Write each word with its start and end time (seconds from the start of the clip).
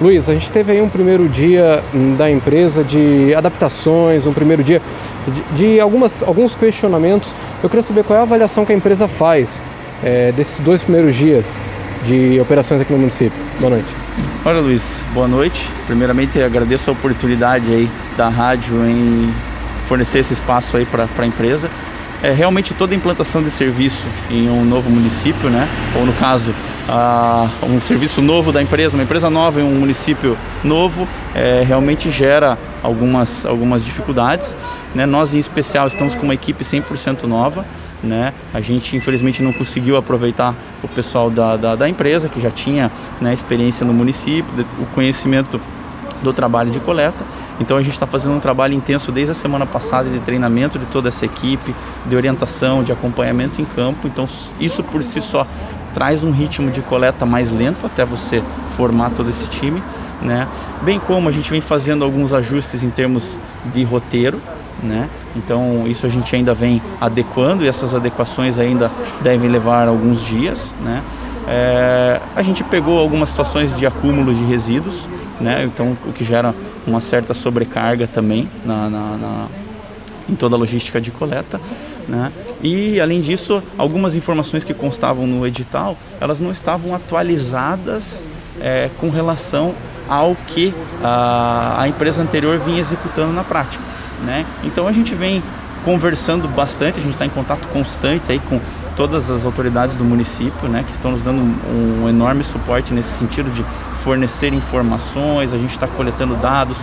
Luiz, 0.00 0.28
a 0.28 0.32
gente 0.32 0.48
teve 0.52 0.70
aí 0.70 0.80
um 0.80 0.88
primeiro 0.88 1.28
dia 1.28 1.82
da 2.16 2.30
empresa 2.30 2.84
de 2.84 3.34
adaptações, 3.34 4.26
um 4.26 4.32
primeiro 4.32 4.62
dia 4.62 4.80
de, 5.26 5.56
de 5.56 5.80
algumas, 5.80 6.22
alguns 6.22 6.54
questionamentos. 6.54 7.34
Eu 7.60 7.68
queria 7.68 7.82
saber 7.82 8.04
qual 8.04 8.16
é 8.16 8.20
a 8.20 8.22
avaliação 8.22 8.64
que 8.64 8.72
a 8.72 8.76
empresa 8.76 9.08
faz 9.08 9.60
é, 10.04 10.30
desses 10.30 10.60
dois 10.60 10.82
primeiros 10.82 11.16
dias 11.16 11.60
de 12.04 12.38
operações 12.38 12.80
aqui 12.80 12.92
no 12.92 12.98
município. 13.00 13.36
Boa 13.58 13.70
noite. 13.70 13.88
Olha, 14.44 14.60
Luiz, 14.60 14.84
boa 15.12 15.26
noite. 15.26 15.68
Primeiramente, 15.88 16.40
agradeço 16.40 16.90
a 16.90 16.92
oportunidade 16.92 17.66
aí 17.66 17.90
da 18.16 18.28
rádio 18.28 18.76
em 18.86 19.34
fornecer 19.88 20.20
esse 20.20 20.32
espaço 20.32 20.76
aí 20.76 20.86
para 20.86 21.08
a 21.18 21.26
empresa. 21.26 21.68
É, 22.22 22.30
realmente 22.30 22.72
toda 22.72 22.94
implantação 22.94 23.42
de 23.42 23.50
serviço 23.50 24.04
em 24.30 24.48
um 24.48 24.64
novo 24.64 24.88
município, 24.88 25.50
né? 25.50 25.68
Ou 25.96 26.06
no 26.06 26.12
caso, 26.12 26.54
uh, 26.88 27.66
um 27.66 27.80
serviço 27.80 28.22
novo 28.22 28.50
da 28.50 28.62
empresa, 28.62 28.96
uma 28.96 29.02
empresa 29.02 29.28
nova 29.28 29.60
em 29.60 29.64
um 29.64 29.74
município 29.74 30.36
novo, 30.64 31.06
é, 31.34 31.62
realmente 31.66 32.10
gera 32.10 32.58
algumas, 32.82 33.44
algumas 33.44 33.84
dificuldades. 33.84 34.54
Né? 34.94 35.06
Nós, 35.06 35.34
em 35.34 35.38
especial, 35.38 35.86
estamos 35.86 36.14
com 36.14 36.22
uma 36.22 36.34
equipe 36.34 36.64
100% 36.64 37.24
nova. 37.24 37.64
Né? 38.02 38.32
A 38.54 38.60
gente 38.60 38.96
infelizmente 38.96 39.42
não 39.42 39.52
conseguiu 39.52 39.96
aproveitar 39.96 40.54
o 40.82 40.88
pessoal 40.88 41.28
da, 41.28 41.56
da, 41.56 41.74
da 41.74 41.88
empresa 41.88 42.28
que 42.28 42.40
já 42.40 42.50
tinha 42.50 42.92
né, 43.20 43.34
experiência 43.34 43.84
no 43.84 43.92
município, 43.92 44.64
o 44.80 44.86
conhecimento 44.94 45.60
do 46.22 46.32
trabalho 46.32 46.70
de 46.70 46.80
coleta. 46.80 47.24
Então 47.60 47.76
a 47.76 47.82
gente 47.82 47.92
está 47.92 48.06
fazendo 48.06 48.34
um 48.34 48.40
trabalho 48.40 48.74
intenso 48.74 49.10
desde 49.10 49.32
a 49.32 49.34
semana 49.34 49.66
passada 49.66 50.08
de 50.08 50.20
treinamento 50.20 50.78
de 50.78 50.86
toda 50.86 51.08
essa 51.08 51.24
equipe, 51.24 51.74
de 52.06 52.16
orientação, 52.16 52.84
de 52.84 52.92
acompanhamento 52.92 53.60
em 53.60 53.64
campo. 53.64 54.06
Então 54.06 54.28
isso 54.60 54.82
por 54.84 55.02
si 55.02 55.20
só 55.20 55.46
traz 55.98 56.22
um 56.22 56.30
ritmo 56.30 56.70
de 56.70 56.80
coleta 56.80 57.26
mais 57.26 57.50
lento 57.50 57.84
até 57.84 58.04
você 58.04 58.40
formar 58.76 59.10
todo 59.10 59.28
esse 59.28 59.48
time, 59.48 59.82
né? 60.22 60.46
Bem 60.82 61.00
como 61.00 61.28
a 61.28 61.32
gente 61.32 61.50
vem 61.50 61.60
fazendo 61.60 62.04
alguns 62.04 62.32
ajustes 62.32 62.84
em 62.84 62.90
termos 62.90 63.36
de 63.74 63.82
roteiro, 63.82 64.40
né? 64.80 65.08
Então 65.34 65.88
isso 65.88 66.06
a 66.06 66.08
gente 66.08 66.36
ainda 66.36 66.54
vem 66.54 66.80
adequando 67.00 67.64
e 67.64 67.68
essas 67.68 67.94
adequações 67.94 68.60
ainda 68.60 68.92
devem 69.22 69.50
levar 69.50 69.88
alguns 69.88 70.24
dias, 70.24 70.72
né? 70.84 71.02
É, 71.48 72.20
a 72.36 72.42
gente 72.44 72.62
pegou 72.62 72.96
algumas 72.96 73.30
situações 73.30 73.76
de 73.76 73.84
acúmulo 73.84 74.32
de 74.32 74.44
resíduos, 74.44 75.08
né? 75.40 75.64
Então 75.64 75.96
o 76.06 76.12
que 76.12 76.24
gera 76.24 76.54
uma 76.86 77.00
certa 77.00 77.34
sobrecarga 77.34 78.06
também 78.06 78.48
na, 78.64 78.88
na, 78.88 79.16
na 79.16 79.46
em 80.28 80.34
toda 80.34 80.56
a 80.56 80.58
logística 80.58 81.00
de 81.00 81.10
coleta, 81.10 81.60
né? 82.08 82.32
E 82.62 83.00
além 83.00 83.20
disso, 83.20 83.62
algumas 83.76 84.16
informações 84.16 84.64
que 84.64 84.74
constavam 84.74 85.26
no 85.26 85.46
edital, 85.46 85.96
elas 86.20 86.40
não 86.40 86.50
estavam 86.50 86.94
atualizadas 86.94 88.24
é, 88.60 88.90
com 88.98 89.10
relação 89.10 89.74
ao 90.08 90.34
que 90.34 90.74
a, 91.02 91.82
a 91.82 91.88
empresa 91.88 92.22
anterior 92.22 92.58
vinha 92.58 92.80
executando 92.80 93.32
na 93.32 93.44
prática, 93.44 93.84
né? 94.24 94.44
Então 94.64 94.86
a 94.86 94.92
gente 94.92 95.14
vem 95.14 95.42
conversando 95.84 96.48
bastante, 96.48 96.98
a 96.98 97.02
gente 97.02 97.12
está 97.12 97.24
em 97.24 97.30
contato 97.30 97.66
constante 97.68 98.30
aí 98.32 98.38
com 98.40 98.60
todas 98.96 99.30
as 99.30 99.46
autoridades 99.46 99.94
do 99.94 100.04
município, 100.04 100.68
né, 100.68 100.82
que 100.84 100.92
estão 100.92 101.12
nos 101.12 101.22
dando 101.22 101.40
um, 101.40 102.02
um 102.02 102.08
enorme 102.08 102.42
suporte 102.42 102.92
nesse 102.92 103.10
sentido 103.10 103.48
de 103.48 103.64
fornecer 104.02 104.52
informações, 104.52 105.52
a 105.52 105.56
gente 105.56 105.70
está 105.70 105.86
coletando 105.86 106.34
dados, 106.34 106.76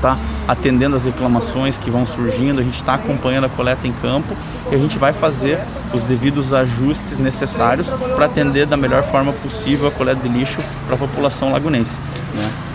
está 0.00 0.18
atendendo 0.48 0.96
as 0.96 1.04
reclamações 1.04 1.76
que 1.78 1.90
vão 1.90 2.06
surgindo, 2.06 2.60
a 2.60 2.64
gente 2.64 2.76
está 2.76 2.94
acompanhando 2.94 3.44
a 3.44 3.48
coleta 3.50 3.86
em 3.86 3.92
campo 3.92 4.34
e 4.70 4.74
a 4.74 4.78
gente 4.78 4.98
vai 4.98 5.12
fazer 5.12 5.60
os 5.92 6.02
devidos 6.04 6.52
ajustes 6.52 7.18
necessários 7.18 7.86
para 8.16 8.26
atender 8.26 8.66
da 8.66 8.76
melhor 8.76 9.02
forma 9.04 9.32
possível 9.32 9.88
a 9.88 9.90
coleta 9.90 10.26
de 10.26 10.28
lixo 10.28 10.60
para 10.86 10.94
a 10.94 10.98
população 10.98 11.52
lagunense. 11.52 12.00
Né? 12.34 12.69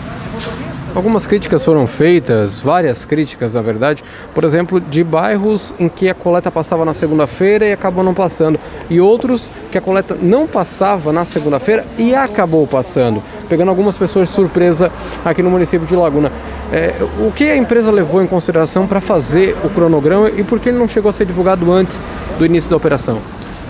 Algumas 0.96 1.26
críticas 1.26 1.62
foram 1.62 1.86
feitas, 1.86 2.58
várias 2.58 3.04
críticas 3.04 3.52
na 3.52 3.60
verdade, 3.60 4.02
por 4.34 4.44
exemplo, 4.44 4.80
de 4.80 5.04
bairros 5.04 5.74
em 5.78 5.90
que 5.90 6.08
a 6.08 6.14
coleta 6.14 6.50
passava 6.50 6.86
na 6.86 6.94
segunda-feira 6.94 7.66
e 7.66 7.72
acabou 7.72 8.02
não 8.02 8.14
passando, 8.14 8.58
e 8.88 8.98
outros 8.98 9.52
que 9.70 9.76
a 9.76 9.80
coleta 9.82 10.16
não 10.18 10.46
passava 10.46 11.12
na 11.12 11.26
segunda-feira 11.26 11.84
e 11.98 12.14
acabou 12.14 12.66
passando, 12.66 13.22
pegando 13.46 13.68
algumas 13.68 13.98
pessoas 13.98 14.30
de 14.30 14.34
surpresa 14.34 14.90
aqui 15.22 15.42
no 15.42 15.50
município 15.50 15.86
de 15.86 15.94
Laguna. 15.94 16.32
É, 16.72 16.94
o 17.20 17.30
que 17.30 17.44
a 17.44 17.56
empresa 17.58 17.90
levou 17.90 18.22
em 18.22 18.26
consideração 18.26 18.86
para 18.86 19.02
fazer 19.02 19.54
o 19.62 19.68
cronograma 19.68 20.30
e 20.30 20.42
por 20.42 20.58
que 20.58 20.70
ele 20.70 20.78
não 20.78 20.88
chegou 20.88 21.10
a 21.10 21.12
ser 21.12 21.26
divulgado 21.26 21.70
antes 21.70 22.00
do 22.38 22.46
início 22.46 22.70
da 22.70 22.76
operação? 22.78 23.20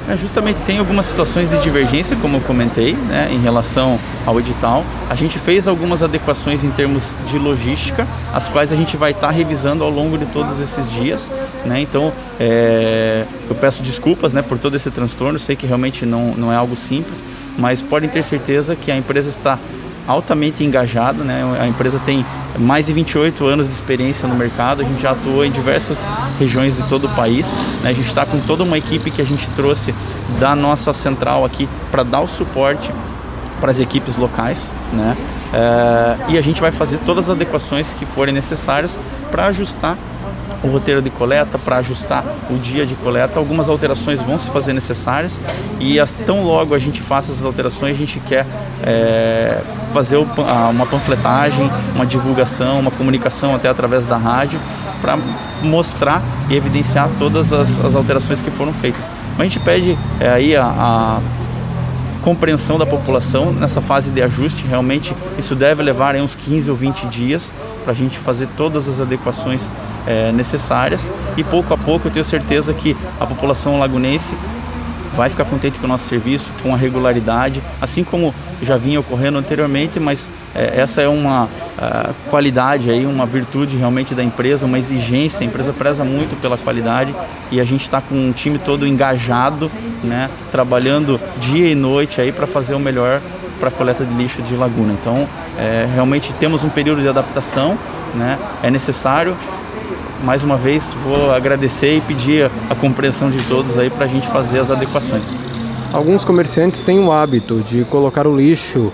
É, 0.09 0.17
justamente 0.17 0.63
tem 0.63 0.79
algumas 0.79 1.07
situações 1.07 1.49
de 1.49 1.61
divergência, 1.61 2.17
como 2.17 2.37
eu 2.37 2.41
comentei, 2.41 2.93
né, 2.93 3.29
em 3.33 3.41
relação 3.41 3.99
ao 4.25 4.39
edital. 4.39 4.85
A 5.11 5.17
gente 5.17 5.37
fez 5.39 5.67
algumas 5.67 6.01
adequações 6.01 6.63
em 6.63 6.71
termos 6.71 7.15
de 7.27 7.39
logística, 7.39 8.07
as 8.33 8.49
quais 8.49 8.73
a 8.73 8.77
gente 8.77 8.97
vai 8.97 9.11
estar 9.11 9.29
tá 9.29 9.33
revisando 9.33 9.83
ao 9.83 9.91
longo 9.91 10.17
de 10.17 10.27
todos 10.27 10.61
esses 10.61 10.91
dias. 10.93 11.31
Né? 11.65 11.81
Então, 11.81 12.13
é, 12.39 13.25
eu 13.49 13.57
peço 13.57 13.83
desculpas 13.83 14.33
né, 14.33 14.43
por 14.43 14.59
todo 14.59 14.77
esse 14.77 14.91
transtorno, 14.93 15.41
sei 15.41 15.57
que 15.57 15.67
realmente 15.67 16.07
não, 16.07 16.35
não 16.35 16.53
é 16.53 16.57
algo 16.57 16.77
simples, 16.77 17.23
mas 17.59 17.83
podem 17.83 18.09
ter 18.09 18.23
certeza 18.23 18.77
que 18.77 18.93
a 18.93 18.97
empresa 18.97 19.29
está 19.29 19.59
altamente 20.07 20.65
engajada, 20.65 21.25
né? 21.25 21.43
A 21.61 21.67
empresa 21.67 22.01
tem 22.05 22.25
mais 22.59 22.87
de 22.87 22.93
28 22.93 23.45
anos 23.45 23.67
de 23.67 23.73
experiência 23.73 24.27
no 24.29 24.35
mercado, 24.35 24.83
a 24.83 24.85
gente 24.85 25.03
já 25.03 25.11
atuou 25.11 25.45
em 25.45 25.51
diversas 25.51 26.07
regiões 26.39 26.77
de 26.77 26.83
todo 26.85 27.07
o 27.07 27.11
país, 27.11 27.55
né? 27.83 27.91
A 27.91 27.93
gente 27.93 28.07
está 28.09 28.25
com 28.25 28.41
toda 28.41 28.63
uma 28.63 28.79
equipe 28.79 29.11
que 29.11 29.21
a 29.21 29.27
gente 29.27 29.49
trouxe 29.51 29.95
da 30.39 30.55
nossa 30.55 30.93
central 30.93 31.45
aqui 31.45 31.69
para 31.91 32.03
dar 32.03 32.21
o 32.21 32.29
suporte 32.29 32.91
para 33.61 33.71
as 33.71 33.81
equipes 33.81 34.17
locais, 34.17 34.73
né? 34.93 35.17
É, 35.53 36.33
e 36.33 36.39
a 36.39 36.43
gente 36.43 36.61
vai 36.61 36.73
fazer 36.73 36.99
todas 36.99 37.31
as 37.31 37.37
adequações 37.37 37.95
que 37.95 38.05
forem 38.05 38.35
necessárias 38.35 38.99
para 39.31 39.47
ajustar 39.47 39.97
o 40.63 40.69
roteiro 40.69 41.03
de 41.03 41.11
coleta 41.11 41.59
para 41.59 41.77
ajustar 41.77 42.25
o 42.51 42.55
dia 42.59 42.87
de 42.87 42.95
coleta. 42.95 43.39
Algumas 43.39 43.69
alterações 43.69 44.21
vão 44.21 44.39
se 44.39 44.51
fazer 44.51 44.73
necessárias 44.73 45.41
e 45.81 45.99
as, 46.01 46.11
tão 46.11 46.43
logo 46.43 46.75
a 46.75 46.79
gente 46.79 47.01
faça 47.01 47.33
essas 47.33 47.45
alterações, 47.45 47.97
a 47.97 47.99
gente 47.99 48.21
quer 48.21 48.47
é, 48.83 49.61
fazer 49.93 50.17
uma 50.17 50.87
panfletagem, 50.87 51.71
uma 51.95 52.07
divulgação, 52.07 52.81
uma 52.81 52.91
comunicação 52.91 53.55
até 53.55 53.69
através 53.69 54.07
da 54.07 54.17
rádio 54.17 54.61
para 55.01 55.19
mostrar 55.63 56.23
e 56.49 56.57
evidenciar 56.57 57.09
todas 57.19 57.53
as, 57.53 57.79
as, 57.81 57.95
alterações 57.95 58.41
que 58.41 58.51
foram 58.51 58.73
feitas. 58.75 59.09
Mas 59.33 59.41
a 59.41 59.45
gente 59.45 59.61
pede 59.61 59.97
é, 60.19 60.29
aí 60.29 60.57
a, 60.57 60.65
a 60.65 61.21
compreensão 62.27 62.77
da 62.77 62.85
população 62.85 63.53
nessa 63.53 63.81
fase 63.81 64.11
de 64.11 64.21
ajuste. 64.21 64.67
Realmente 64.67 65.15
isso 65.39 65.55
deve 65.55 65.81
levar 65.81 66.17
uns 66.17 66.35
15 66.35 66.69
ou 66.69 66.77
20 66.77 67.07
dias 67.07 67.53
para 67.85 67.93
a 67.93 67.95
gente 67.95 68.19
fazer 68.19 68.49
todas 68.57 68.89
as 68.89 68.99
adequações 68.99 69.71
é, 70.05 70.33
necessárias 70.33 71.09
e 71.37 71.45
pouco 71.45 71.73
a 71.73 71.79
pouco 71.79 72.09
eu 72.09 72.11
tenho 72.11 72.25
certeza 72.25 72.75
que 72.75 72.97
a 73.21 73.27
população 73.27 73.79
lagunense 73.79 74.37
vai 75.17 75.31
ficar 75.31 75.47
contente 75.47 75.79
com 75.79 75.87
o 75.87 75.89
nosso 75.89 76.07
serviço, 76.07 76.53
com 76.63 76.75
a 76.75 76.77
regularidade, 76.77 77.63
assim 77.81 78.05
como 78.05 78.35
já 78.61 78.77
vinha 78.77 79.01
ocorrendo 79.01 79.39
anteriormente, 79.39 79.99
mas 79.99 80.29
é, 80.55 80.81
essa 80.81 81.01
é 81.01 81.09
uma 81.09 81.45
uh, 81.45 82.15
qualidade 82.31 82.91
aí, 82.91 83.07
uma 83.07 83.25
virtude 83.25 83.77
realmente 83.77 84.15
da 84.15 84.23
empresa, 84.23 84.67
uma 84.67 84.79
exigência. 84.79 85.41
A 85.41 85.45
empresa 85.45 85.73
preza 85.73 86.05
muito 86.05 86.39
pela 86.41 86.57
qualidade 86.59 87.15
e 87.51 87.61
a 87.61 87.65
gente 87.65 87.83
está 87.83 88.01
com 88.01 88.15
um 88.15 88.33
time 88.33 88.59
todo 88.59 88.87
engajado, 88.87 89.71
né, 90.05 90.29
trabalhando 90.53 91.19
dia 91.39 91.69
e 91.69 91.75
noite 91.75 92.21
aí 92.21 92.31
para 92.31 92.47
fazer 92.47 92.75
o 92.75 92.81
melhor 92.81 93.21
para 93.59 93.69
a 93.69 93.73
coleta 93.73 94.05
de 94.05 94.15
lixo 94.15 94.43
de 94.43 94.55
Laguna. 94.55 94.93
Então, 94.93 95.27
é, 95.59 95.89
realmente 95.95 96.33
temos 96.35 96.63
um 96.63 96.69
período 96.69 97.01
de 97.01 97.09
adaptação, 97.09 97.79
né, 98.15 98.39
é 98.63 98.71
necessário 98.71 99.37
mais 100.23 100.43
uma 100.43 100.57
vez 100.57 100.95
vou 101.05 101.31
agradecer 101.31 101.97
e 101.97 102.01
pedir 102.01 102.51
a 102.69 102.75
compreensão 102.75 103.31
de 103.31 103.43
todos 103.45 103.79
aí 103.79 103.91
para 103.91 104.05
a 104.05 104.09
gente 104.09 104.27
fazer 104.29 104.59
as 104.59 104.71
adequações. 104.71 105.39
Alguns 105.93 106.25
comerciantes 106.25 106.83
têm 106.83 106.99
o 106.99 107.13
hábito 107.13 107.61
de 107.61 107.85
colocar 107.85 108.27
o 108.27 108.37
lixo 108.37 108.93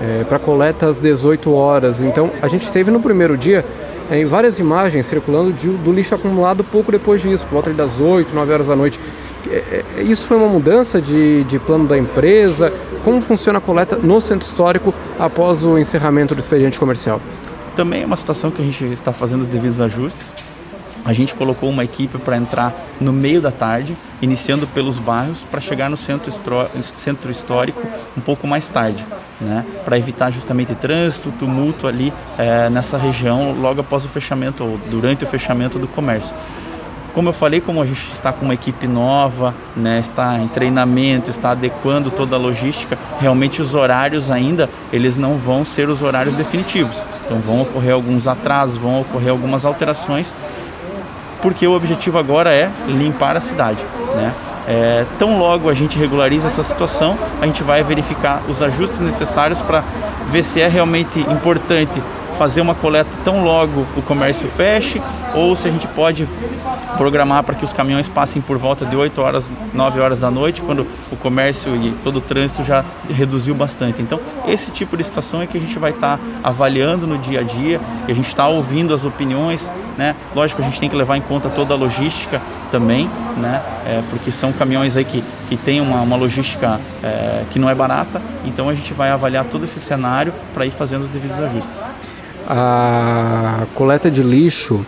é, 0.00 0.24
para 0.24 0.38
coleta 0.38 0.88
às 0.88 1.00
18 1.00 1.52
horas. 1.52 2.00
Então 2.00 2.30
a 2.42 2.48
gente 2.48 2.70
teve 2.70 2.90
no 2.90 3.00
primeiro 3.00 3.36
dia 3.36 3.64
é, 4.10 4.24
várias 4.24 4.58
imagens 4.58 5.06
circulando 5.06 5.52
de, 5.52 5.68
do 5.68 5.92
lixo 5.92 6.14
acumulado 6.14 6.64
pouco 6.64 6.90
depois 6.90 7.22
disso, 7.22 7.44
por 7.44 7.54
volta 7.54 7.70
das 7.70 7.98
8, 7.98 8.34
9 8.34 8.52
horas 8.52 8.66
da 8.66 8.76
noite. 8.76 8.98
É, 9.50 9.84
é, 9.98 10.02
isso 10.02 10.26
foi 10.26 10.36
uma 10.36 10.48
mudança 10.48 11.00
de, 11.00 11.44
de 11.44 11.58
plano 11.58 11.86
da 11.86 11.96
empresa? 11.96 12.72
Como 13.04 13.20
funciona 13.20 13.58
a 13.58 13.60
coleta 13.60 13.96
no 13.96 14.20
centro 14.20 14.46
histórico 14.46 14.92
após 15.18 15.62
o 15.62 15.78
encerramento 15.78 16.34
do 16.34 16.40
expediente 16.40 16.78
comercial? 16.78 17.20
Também 17.76 18.02
é 18.02 18.06
uma 18.06 18.16
situação 18.16 18.50
que 18.50 18.62
a 18.62 18.64
gente 18.64 18.84
está 18.86 19.12
fazendo 19.12 19.42
os 19.42 19.48
devidos 19.48 19.80
ajustes 19.80 20.32
a 21.04 21.12
gente 21.12 21.34
colocou 21.34 21.68
uma 21.68 21.84
equipe 21.84 22.18
para 22.18 22.36
entrar 22.36 22.72
no 23.00 23.12
meio 23.12 23.40
da 23.40 23.50
tarde, 23.50 23.96
iniciando 24.22 24.66
pelos 24.66 24.98
bairros, 24.98 25.42
para 25.42 25.60
chegar 25.60 25.90
no 25.90 25.96
centro, 25.96 26.32
centro 26.96 27.30
histórico 27.30 27.82
um 28.16 28.20
pouco 28.20 28.46
mais 28.46 28.68
tarde, 28.68 29.04
né? 29.40 29.64
para 29.84 29.98
evitar 29.98 30.30
justamente 30.30 30.74
trânsito, 30.74 31.30
tumulto 31.32 31.86
ali 31.86 32.12
é, 32.38 32.70
nessa 32.70 32.96
região 32.96 33.52
logo 33.52 33.82
após 33.82 34.04
o 34.04 34.08
fechamento 34.08 34.64
ou 34.64 34.78
durante 34.90 35.24
o 35.24 35.26
fechamento 35.26 35.78
do 35.78 35.86
comércio. 35.86 36.34
Como 37.12 37.28
eu 37.28 37.32
falei, 37.32 37.60
como 37.60 37.80
a 37.80 37.86
gente 37.86 38.10
está 38.12 38.32
com 38.32 38.44
uma 38.44 38.54
equipe 38.54 38.88
nova, 38.88 39.54
né, 39.76 40.00
está 40.00 40.36
em 40.40 40.48
treinamento, 40.48 41.30
está 41.30 41.52
adequando 41.52 42.10
toda 42.10 42.34
a 42.34 42.38
logística, 42.38 42.98
realmente 43.20 43.62
os 43.62 43.72
horários 43.72 44.32
ainda, 44.32 44.68
eles 44.92 45.16
não 45.16 45.36
vão 45.36 45.64
ser 45.64 45.88
os 45.88 46.02
horários 46.02 46.34
definitivos. 46.34 46.96
Então 47.24 47.38
vão 47.38 47.62
ocorrer 47.62 47.94
alguns 47.94 48.26
atrasos, 48.26 48.76
vão 48.76 49.00
ocorrer 49.00 49.30
algumas 49.30 49.64
alterações, 49.64 50.34
porque 51.44 51.66
o 51.66 51.72
objetivo 51.72 52.16
agora 52.16 52.54
é 52.54 52.70
limpar 52.88 53.36
a 53.36 53.40
cidade, 53.40 53.84
né? 54.16 54.32
É, 54.66 55.04
tão 55.18 55.38
logo 55.38 55.68
a 55.68 55.74
gente 55.74 55.98
regulariza 55.98 56.46
essa 56.46 56.62
situação, 56.62 57.18
a 57.38 57.44
gente 57.44 57.62
vai 57.62 57.82
verificar 57.82 58.40
os 58.48 58.62
ajustes 58.62 58.98
necessários 59.00 59.60
para 59.60 59.84
ver 60.30 60.42
se 60.42 60.58
é 60.58 60.68
realmente 60.68 61.20
importante 61.20 62.02
fazer 62.34 62.60
uma 62.60 62.74
coleta 62.74 63.10
tão 63.24 63.44
logo 63.44 63.86
o 63.96 64.02
comércio 64.02 64.48
feche, 64.56 65.00
ou 65.34 65.56
se 65.56 65.68
a 65.68 65.70
gente 65.70 65.86
pode 65.88 66.28
programar 66.96 67.42
para 67.42 67.54
que 67.54 67.64
os 67.64 67.72
caminhões 67.72 68.08
passem 68.08 68.40
por 68.40 68.56
volta 68.56 68.86
de 68.86 68.96
8 68.96 69.20
horas, 69.20 69.50
9 69.72 70.00
horas 70.00 70.20
da 70.20 70.30
noite, 70.30 70.62
quando 70.62 70.86
o 71.10 71.16
comércio 71.16 71.74
e 71.76 71.92
todo 72.04 72.16
o 72.16 72.20
trânsito 72.20 72.62
já 72.62 72.84
reduziu 73.08 73.54
bastante. 73.54 74.00
Então, 74.00 74.20
esse 74.46 74.70
tipo 74.70 74.96
de 74.96 75.04
situação 75.04 75.42
é 75.42 75.46
que 75.46 75.58
a 75.58 75.60
gente 75.60 75.78
vai 75.78 75.90
estar 75.90 76.18
tá 76.18 76.24
avaliando 76.42 77.06
no 77.06 77.18
dia 77.18 77.40
a 77.40 77.42
dia, 77.42 77.80
a 78.06 78.12
gente 78.12 78.28
está 78.28 78.46
ouvindo 78.48 78.94
as 78.94 79.04
opiniões, 79.04 79.70
né? 79.98 80.14
Lógico, 80.34 80.62
a 80.62 80.64
gente 80.64 80.78
tem 80.78 80.88
que 80.88 80.96
levar 80.96 81.16
em 81.16 81.22
conta 81.22 81.48
toda 81.48 81.74
a 81.74 81.76
logística 81.76 82.40
também, 82.70 83.10
né? 83.36 83.62
É, 83.86 84.02
porque 84.10 84.30
são 84.30 84.52
caminhões 84.52 84.96
aí 84.96 85.04
que, 85.04 85.22
que 85.48 85.56
tem 85.56 85.80
uma, 85.80 86.00
uma 86.00 86.16
logística 86.16 86.80
é, 87.02 87.44
que 87.50 87.58
não 87.58 87.68
é 87.68 87.74
barata, 87.74 88.20
então 88.44 88.68
a 88.68 88.74
gente 88.74 88.92
vai 88.94 89.10
avaliar 89.10 89.44
todo 89.44 89.64
esse 89.64 89.80
cenário 89.80 90.32
para 90.52 90.66
ir 90.66 90.70
fazendo 90.70 91.02
os 91.02 91.10
devidos 91.10 91.38
ajustes 91.38 91.82
a 92.48 93.66
coleta 93.74 94.10
de 94.10 94.22
lixo 94.22 94.84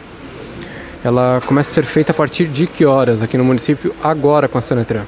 ela 1.04 1.40
começa 1.46 1.70
a 1.70 1.74
ser 1.74 1.84
feita 1.84 2.10
a 2.10 2.14
partir 2.14 2.46
de 2.46 2.66
que 2.66 2.84
horas 2.84 3.22
aqui 3.22 3.38
no 3.38 3.44
município 3.44 3.94
agora 4.02 4.48
com 4.48 4.58
a 4.58 4.62
Sanetran? 4.62 5.04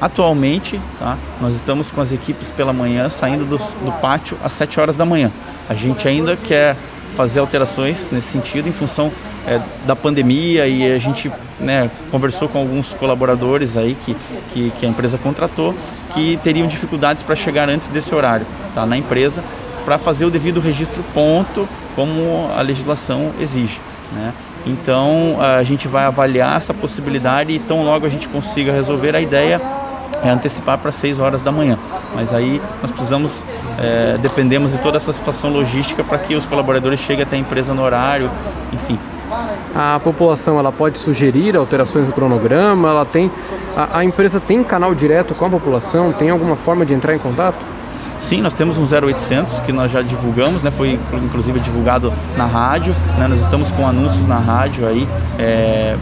Atualmente, 0.00 0.80
tá, 0.98 1.16
nós 1.40 1.54
estamos 1.54 1.90
com 1.90 2.00
as 2.00 2.12
equipes 2.12 2.50
pela 2.50 2.72
manhã 2.72 3.08
saindo 3.08 3.44
do, 3.44 3.58
do 3.58 3.92
pátio 4.00 4.36
às 4.42 4.52
7 4.52 4.80
horas 4.80 4.96
da 4.96 5.04
manhã. 5.04 5.30
A 5.68 5.74
gente 5.74 6.08
ainda 6.08 6.36
quer 6.36 6.76
fazer 7.16 7.40
alterações 7.40 8.08
nesse 8.10 8.28
sentido 8.28 8.68
em 8.68 8.72
função 8.72 9.12
é, 9.46 9.60
da 9.86 9.94
pandemia 9.94 10.66
e 10.66 10.92
a 10.92 10.98
gente 10.98 11.30
né, 11.60 11.90
conversou 12.10 12.48
com 12.48 12.58
alguns 12.58 12.92
colaboradores 12.94 13.76
aí 13.76 13.94
que, 13.94 14.16
que, 14.50 14.70
que 14.70 14.86
a 14.86 14.88
empresa 14.88 15.18
contratou 15.18 15.74
que 16.14 16.38
teriam 16.42 16.66
dificuldades 16.66 17.22
para 17.22 17.36
chegar 17.36 17.68
antes 17.68 17.88
desse 17.88 18.14
horário 18.14 18.46
tá, 18.74 18.86
na 18.86 18.96
empresa 18.96 19.42
para 19.84 19.98
fazer 19.98 20.24
o 20.24 20.30
devido 20.30 20.60
registro 20.60 21.02
ponto, 21.14 21.68
como 21.94 22.50
a 22.56 22.60
legislação 22.62 23.30
exige. 23.40 23.80
Né? 24.12 24.32
Então 24.66 25.38
a 25.40 25.62
gente 25.64 25.88
vai 25.88 26.04
avaliar 26.04 26.56
essa 26.56 26.72
possibilidade 26.72 27.52
e 27.52 27.58
tão 27.58 27.84
logo 27.84 28.06
a 28.06 28.08
gente 28.08 28.28
consiga 28.28 28.72
resolver 28.72 29.14
a 29.16 29.20
ideia 29.20 29.60
é 30.24 30.30
antecipar 30.30 30.78
para 30.78 30.92
6 30.92 31.18
horas 31.18 31.42
da 31.42 31.50
manhã. 31.50 31.76
Mas 32.14 32.32
aí 32.32 32.62
nós 32.80 32.92
precisamos, 32.92 33.44
é, 33.78 34.16
dependemos 34.18 34.70
de 34.70 34.78
toda 34.78 34.96
essa 34.96 35.12
situação 35.12 35.50
logística 35.50 36.04
para 36.04 36.18
que 36.18 36.36
os 36.36 36.46
colaboradores 36.46 37.00
cheguem 37.00 37.24
até 37.24 37.34
a 37.34 37.38
empresa 37.38 37.74
no 37.74 37.82
horário, 37.82 38.30
enfim. 38.72 38.98
A 39.74 39.98
população 39.98 40.58
ela 40.58 40.70
pode 40.70 40.98
sugerir 40.98 41.56
alterações 41.56 42.06
no 42.06 42.12
cronograma, 42.12 42.90
ela 42.90 43.04
tem 43.04 43.30
a, 43.76 43.98
a 43.98 44.04
empresa 44.04 44.38
tem 44.38 44.62
canal 44.62 44.94
direto 44.94 45.34
com 45.34 45.46
a 45.46 45.50
população, 45.50 46.12
tem 46.12 46.30
alguma 46.30 46.56
forma 46.56 46.84
de 46.86 46.94
entrar 46.94 47.14
em 47.14 47.18
contato? 47.18 47.56
Sim, 48.22 48.40
nós 48.40 48.54
temos 48.54 48.78
um 48.78 48.84
0800 48.84 49.58
que 49.60 49.72
nós 49.72 49.90
já 49.90 50.00
divulgamos, 50.00 50.62
né? 50.62 50.70
Foi 50.70 50.96
inclusive 51.20 51.58
divulgado 51.58 52.12
na 52.36 52.46
rádio, 52.46 52.94
né? 53.18 53.26
Nós 53.26 53.40
estamos 53.40 53.68
com 53.72 53.84
anúncios 53.84 54.24
na 54.28 54.38
rádio 54.38 54.86
aí, 54.86 55.08
é, 55.40 55.96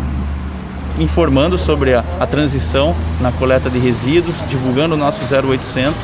informando 0.98 1.56
sobre 1.56 1.94
a, 1.94 2.04
a, 2.20 2.26
transição 2.26 2.94
na 3.22 3.32
coleta 3.32 3.70
de 3.70 3.78
resíduos, 3.78 4.44
divulgando 4.46 4.96
o 4.96 4.98
nosso 4.98 5.18
0800. 5.34 5.96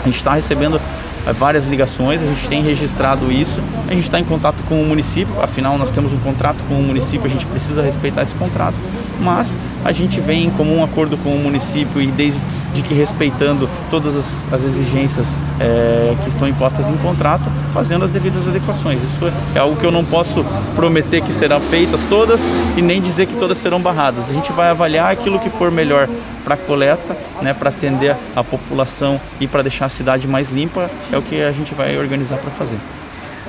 A 0.00 0.04
gente 0.06 0.16
está 0.16 0.32
recebendo 0.32 0.80
é, 1.26 1.32
várias 1.34 1.66
ligações, 1.66 2.22
a 2.22 2.26
gente 2.26 2.48
tem 2.48 2.62
registrado 2.62 3.30
isso, 3.30 3.60
a 3.86 3.92
gente 3.92 4.04
está 4.04 4.18
em 4.18 4.24
contato 4.24 4.56
com 4.66 4.80
o 4.80 4.86
município, 4.86 5.42
afinal 5.42 5.76
nós 5.76 5.90
temos 5.90 6.10
um 6.10 6.18
contrato 6.20 6.56
com 6.70 6.74
o 6.74 6.82
município, 6.82 7.26
a 7.26 7.30
gente 7.30 7.44
precisa 7.44 7.82
respeitar 7.82 8.22
esse 8.22 8.34
contrato, 8.34 8.76
mas 9.20 9.54
a 9.84 9.92
gente 9.92 10.20
vem 10.20 10.46
em 10.46 10.50
comum 10.50 10.82
acordo 10.82 11.18
com 11.18 11.36
o 11.36 11.38
município 11.38 12.00
e 12.00 12.06
desde 12.06 12.40
de 12.74 12.82
que 12.82 12.92
respeitando 12.92 13.68
todas 13.90 14.16
as, 14.16 14.52
as 14.52 14.64
exigências 14.64 15.38
é, 15.60 16.14
que 16.22 16.28
estão 16.28 16.46
impostas 16.46 16.90
em 16.90 16.96
contrato, 16.96 17.48
fazendo 17.72 18.04
as 18.04 18.10
devidas 18.10 18.46
adequações. 18.46 19.02
Isso 19.02 19.32
é 19.54 19.58
algo 19.58 19.76
que 19.76 19.86
eu 19.86 19.92
não 19.92 20.04
posso 20.04 20.44
prometer 20.74 21.22
que 21.22 21.32
serão 21.32 21.60
feitas 21.60 22.02
todas 22.10 22.40
e 22.76 22.82
nem 22.82 23.00
dizer 23.00 23.26
que 23.26 23.36
todas 23.36 23.56
serão 23.56 23.80
barradas. 23.80 24.28
A 24.28 24.32
gente 24.32 24.52
vai 24.52 24.68
avaliar 24.68 25.10
aquilo 25.10 25.38
que 25.38 25.48
for 25.48 25.70
melhor 25.70 26.08
para 26.44 26.56
coleta, 26.56 27.16
né, 27.40 27.54
para 27.54 27.70
atender 27.70 28.16
a 28.36 28.44
população 28.44 29.20
e 29.40 29.46
para 29.46 29.62
deixar 29.62 29.86
a 29.86 29.88
cidade 29.88 30.28
mais 30.28 30.50
limpa, 30.50 30.90
é 31.10 31.16
o 31.16 31.22
que 31.22 31.42
a 31.42 31.52
gente 31.52 31.74
vai 31.74 31.96
organizar 31.96 32.36
para 32.36 32.50
fazer. 32.50 32.78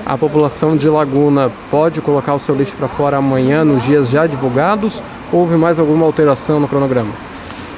A 0.06 0.18
população 0.18 0.78
de 0.78 0.88
Laguna 0.88 1.51
pode 1.71 2.00
colocar 2.00 2.36
o 2.36 2.39
seu 2.39 2.56
lixo 2.56 2.75
para 2.75 2.88
fora 2.88 3.18
amanhã, 3.18 3.66
nos 3.66 3.83
dias 3.83 4.10
já 4.10 4.28
divulgados? 4.28 5.01
Houve 5.31 5.56
mais 5.57 5.80
alguma 5.80 6.06
alteração 6.06 6.60
no 6.60 6.68
cronograma? 6.68 7.12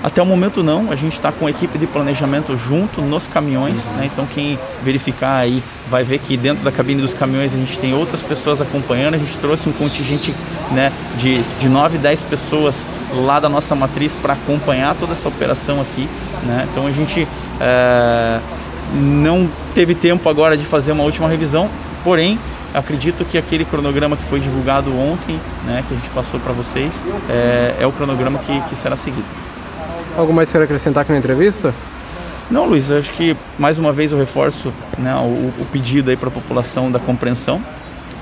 Até 0.03 0.21
o 0.21 0.25
momento 0.25 0.63
não, 0.63 0.91
a 0.91 0.95
gente 0.95 1.13
está 1.13 1.31
com 1.31 1.47
a 1.47 1.49
equipe 1.49 1.77
de 1.77 1.87
planejamento 1.87 2.57
junto 2.57 3.01
nos 3.01 3.27
caminhões, 3.27 3.89
né? 3.91 4.09
então 4.11 4.25
quem 4.27 4.57
verificar 4.83 5.37
aí 5.37 5.63
vai 5.89 6.03
ver 6.03 6.19
que 6.19 6.37
dentro 6.37 6.63
da 6.63 6.71
cabine 6.71 7.01
dos 7.01 7.13
caminhões 7.13 7.53
a 7.53 7.57
gente 7.57 7.79
tem 7.79 7.93
outras 7.93 8.21
pessoas 8.21 8.61
acompanhando, 8.61 9.15
a 9.15 9.17
gente 9.17 9.35
trouxe 9.37 9.67
um 9.67 9.71
contingente 9.71 10.33
né, 10.71 10.91
de, 11.17 11.41
de 11.59 11.67
9, 11.67 11.97
10 11.97 12.23
pessoas 12.23 12.87
lá 13.13 13.39
da 13.39 13.49
nossa 13.49 13.73
matriz 13.73 14.15
para 14.15 14.33
acompanhar 14.33 14.95
toda 14.95 15.13
essa 15.13 15.27
operação 15.27 15.81
aqui, 15.81 16.07
né? 16.43 16.67
então 16.71 16.85
a 16.85 16.91
gente 16.91 17.27
é, 17.59 18.39
não 18.93 19.49
teve 19.73 19.95
tempo 19.95 20.29
agora 20.29 20.55
de 20.55 20.65
fazer 20.65 20.91
uma 20.91 21.03
última 21.03 21.27
revisão, 21.27 21.69
porém 22.03 22.39
acredito 22.73 23.25
que 23.25 23.37
aquele 23.37 23.65
cronograma 23.65 24.15
que 24.15 24.23
foi 24.25 24.39
divulgado 24.39 24.95
ontem, 24.95 25.39
né, 25.65 25.83
que 25.87 25.93
a 25.93 25.97
gente 25.97 26.09
passou 26.09 26.39
para 26.39 26.53
vocês, 26.53 27.03
é, 27.29 27.75
é, 27.79 27.87
o 27.87 27.91
cronograma 27.91 28.39
que, 28.39 28.61
que 28.61 28.75
será 28.75 28.95
seguido. 28.95 29.25
Algo 30.17 30.33
mais 30.33 30.51
quer 30.51 30.63
acrescentar 30.63 31.03
aqui 31.03 31.11
na 31.11 31.19
entrevista? 31.19 31.71
Não, 32.49 32.65
Luiz, 32.65 32.89
acho 32.89 33.11
que 33.13 33.37
mais 33.59 33.77
uma 33.77 33.93
vez 33.93 34.11
eu 34.11 34.17
reforço 34.17 34.73
né, 34.97 35.13
o, 35.13 35.61
o 35.61 35.65
pedido 35.71 36.09
aí 36.09 36.17
para 36.17 36.29
a 36.29 36.31
população 36.31 36.91
da 36.91 36.97
compreensão 36.97 37.61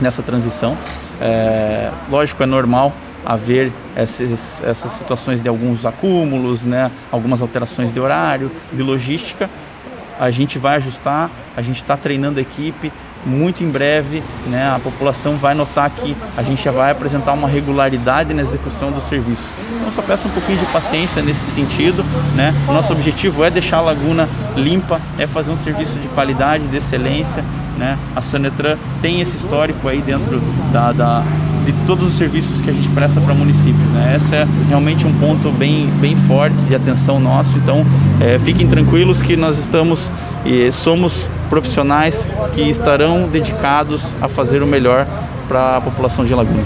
nessa 0.01 0.21
transição. 0.21 0.77
É, 1.21 1.89
lógico, 2.09 2.44
é 2.44 2.45
normal 2.45 2.92
haver 3.25 3.71
essas, 3.95 4.62
essas 4.62 4.92
situações 4.92 5.39
de 5.39 5.47
alguns 5.47 5.86
acúmulos, 5.86 6.65
né, 6.65 6.92
algumas 7.09 7.42
alterações 7.42 7.94
de 7.94 8.00
horário, 8.00 8.51
de 8.74 8.83
logística. 8.83 9.50
A 10.19 10.30
gente 10.31 10.59
vai 10.59 10.75
ajustar, 10.75 11.31
a 11.56 11.62
gente 11.62 11.77
está 11.77 11.95
treinando 11.95 12.39
a 12.39 12.42
equipe, 12.42 12.92
muito 13.25 13.63
em 13.63 13.69
breve 13.69 14.22
né, 14.48 14.69
a 14.69 14.80
população 14.80 15.36
vai 15.38 15.54
notar 15.54 15.90
que 15.90 16.16
a 16.38 16.44
gente 16.44 16.64
já 16.64 16.71
vai 16.71 16.92
apresentar 16.92 17.33
uma 17.33 17.47
regularidade 17.47 18.33
na 18.33 18.42
execução 18.42 18.92
do 18.92 19.02
serviço. 19.02 19.45
Então 19.76 19.92
só 19.92 20.02
peço 20.02 20.28
um 20.28 20.31
pouquinho 20.31 20.59
de 20.59 20.66
paciência 20.68 21.21
nesse 21.21 21.45
sentido. 21.45 22.04
Né? 22.35 22.54
Nosso 22.68 22.94
objetivo 22.94 23.44
é 23.44 23.49
deixar 23.49 23.78
a 23.78 23.81
laguna 23.81 24.30
limpa, 24.56 25.02
é 25.18 25.26
fazer 25.26 25.52
um 25.52 25.57
serviço 25.57 25.97
de 25.99 26.07
qualidade, 26.09 26.68
de 26.68 26.78
excelência. 26.78 27.44
Né? 27.78 27.97
A 28.16 28.21
Sanetran 28.21 28.78
tem 29.02 29.21
esse 29.21 29.35
histórico 29.35 29.88
aí 29.88 30.02
dentro 30.02 30.42
da, 30.71 30.92
da 30.92 31.23
de 31.66 31.73
todos 31.88 32.06
os 32.06 32.14
serviços 32.14 32.61
que 32.61 32.69
a 32.69 32.73
gente 32.73 32.88
presta 32.90 33.19
para 33.19 33.33
municípios. 33.33 33.90
Né? 33.90 34.14
Esse 34.16 34.35
é 34.35 34.47
realmente 34.69 35.06
um 35.06 35.14
ponto 35.14 35.49
bem, 35.49 35.88
bem 35.99 36.16
forte 36.16 36.56
de 36.57 36.76
atenção 36.76 37.19
nosso. 37.19 37.57
Então, 37.57 37.83
é, 38.21 38.38
fiquem 38.38 38.68
tranquilos 38.68 39.21
que 39.21 39.35
nós 39.35 39.57
estamos 39.57 40.11
e 40.45 40.71
somos 40.71 41.28
profissionais 41.49 42.30
que 42.54 42.61
estarão 42.61 43.28
dedicados 43.28 44.16
a 44.21 44.28
fazer 44.28 44.61
o 44.61 44.68
melhor 44.68 45.07
para 45.47 45.78
a 45.78 45.81
população 45.81 46.25
de 46.25 46.33
Laguna. 46.33 46.64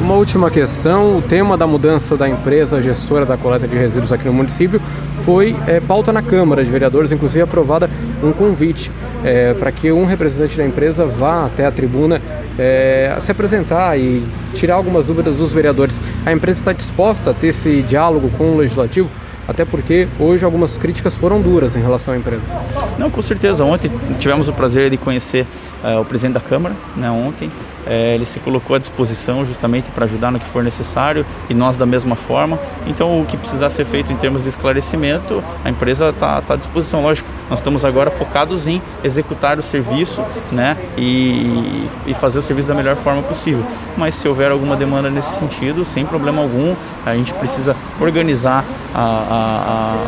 Uma 0.00 0.14
última 0.14 0.50
questão: 0.50 1.18
o 1.18 1.22
tema 1.22 1.56
da 1.56 1.66
mudança 1.66 2.16
da 2.16 2.28
empresa 2.28 2.82
gestora 2.82 3.24
da 3.24 3.36
coleta 3.36 3.66
de 3.66 3.76
resíduos 3.76 4.12
aqui 4.12 4.26
no 4.26 4.32
município 4.32 4.80
foi 5.24 5.56
é, 5.66 5.80
pauta 5.80 6.12
na 6.12 6.22
Câmara 6.22 6.64
de 6.64 6.70
Vereadores, 6.70 7.12
inclusive 7.12 7.42
aprovada 7.42 7.90
um 8.22 8.32
convite 8.32 8.90
é, 9.24 9.54
para 9.54 9.70
que 9.72 9.90
um 9.92 10.04
representante 10.04 10.56
da 10.56 10.64
empresa 10.64 11.04
vá 11.04 11.46
até 11.46 11.66
a 11.66 11.72
tribuna 11.72 12.20
é, 12.58 13.16
se 13.20 13.30
apresentar 13.30 13.98
e 13.98 14.22
tirar 14.54 14.74
algumas 14.74 15.06
dúvidas 15.06 15.36
dos 15.36 15.52
vereadores. 15.52 16.00
A 16.24 16.32
empresa 16.32 16.60
está 16.60 16.72
disposta 16.72 17.30
a 17.30 17.34
ter 17.34 17.48
esse 17.48 17.82
diálogo 17.82 18.30
com 18.36 18.52
o 18.52 18.56
legislativo 18.58 19.08
Até 19.48 19.64
porque 19.64 20.06
hoje 20.20 20.44
algumas 20.44 20.76
críticas 20.76 21.14
foram 21.14 21.40
duras 21.40 21.74
em 21.74 21.80
relação 21.80 22.12
à 22.12 22.18
empresa. 22.18 22.44
Não, 22.98 23.10
com 23.10 23.22
certeza. 23.22 23.64
Ontem 23.64 23.90
tivemos 24.18 24.46
o 24.46 24.52
prazer 24.52 24.90
de 24.90 24.98
conhecer 24.98 25.46
uh, 25.82 26.02
o 26.02 26.04
presidente 26.04 26.34
da 26.34 26.40
Câmara, 26.40 26.76
né, 26.94 27.10
ontem. 27.10 27.50
É, 27.88 28.14
ele 28.14 28.24
se 28.24 28.38
colocou 28.40 28.76
à 28.76 28.78
disposição 28.78 29.44
justamente 29.46 29.90
para 29.90 30.04
ajudar 30.04 30.30
no 30.30 30.38
que 30.38 30.46
for 30.46 30.62
necessário 30.62 31.24
e 31.48 31.54
nós 31.54 31.76
da 31.76 31.86
mesma 31.86 32.14
forma. 32.14 32.58
Então, 32.86 33.20
o 33.20 33.24
que 33.24 33.36
precisar 33.36 33.70
ser 33.70 33.86
feito 33.86 34.12
em 34.12 34.16
termos 34.16 34.42
de 34.42 34.50
esclarecimento, 34.50 35.42
a 35.64 35.70
empresa 35.70 36.10
está 36.10 36.42
tá 36.42 36.54
à 36.54 36.56
disposição. 36.56 37.02
Lógico, 37.02 37.28
nós 37.48 37.60
estamos 37.60 37.84
agora 37.84 38.10
focados 38.10 38.66
em 38.66 38.82
executar 39.02 39.58
o 39.58 39.62
serviço 39.62 40.22
né, 40.52 40.76
e, 40.96 41.88
e 42.06 42.14
fazer 42.14 42.38
o 42.38 42.42
serviço 42.42 42.68
da 42.68 42.74
melhor 42.74 42.96
forma 42.96 43.22
possível. 43.22 43.64
Mas 43.96 44.14
se 44.14 44.28
houver 44.28 44.50
alguma 44.50 44.76
demanda 44.76 45.08
nesse 45.08 45.38
sentido, 45.38 45.84
sem 45.84 46.04
problema 46.04 46.42
algum, 46.42 46.74
a 47.06 47.14
gente 47.14 47.32
precisa 47.32 47.74
organizar 48.00 48.64
a, 48.94 49.00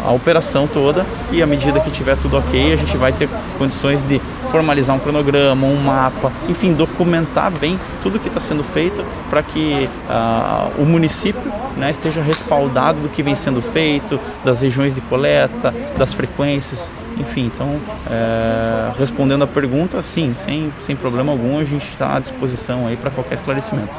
a, 0.05 0.09
a, 0.09 0.13
operação 0.13 0.67
toda 0.67 1.07
e 1.31 1.43
à 1.43 1.47
medida 1.47 1.81
que 1.81 1.91
tiver 1.91 2.17
tudo 2.17 2.37
ok, 2.37 2.73
a 2.73 2.77
gente 2.77 2.97
vai 2.97 3.13
ter 3.13 3.29
condições 3.59 4.03
de 4.03 4.21
formalizar 4.51 4.95
um 4.95 4.99
cronograma, 4.99 5.67
um 5.67 5.77
mapa, 5.77 6.33
enfim, 6.49 6.73
documentar 6.73 7.51
bem 7.51 7.70
tudo 8.03 8.19
que 8.19 8.29
está 8.29 8.41
sendo 8.41 8.63
feito 8.63 9.05
para 9.29 9.43
que 9.43 9.89
uh, 10.09 10.83
o 10.83 10.87
município 10.87 11.53
né, 11.77 11.91
esteja 11.91 12.23
respaldado 12.23 13.01
do 13.01 13.09
que 13.09 13.23
vem 13.23 13.35
sendo 13.35 13.61
feito, 13.61 14.21
das 14.45 14.61
regiões 14.61 14.95
de 14.95 15.01
coleta, 15.01 15.75
das 15.97 16.15
frequências, 16.15 16.93
enfim. 17.19 17.51
Então, 17.55 17.81
é, 18.11 18.93
respondendo 18.99 19.45
a 19.45 19.47
pergunta, 19.47 20.03
sim, 20.03 20.33
sem, 20.35 20.73
sem 20.79 20.97
problema 20.97 21.33
algum, 21.33 21.59
a 21.59 21.65
gente 21.65 21.89
está 21.89 22.17
à 22.17 22.21
disposição 22.21 22.87
aí 22.87 22.97
para 22.97 23.11
qualquer 23.11 23.35
esclarecimento. 23.35 23.99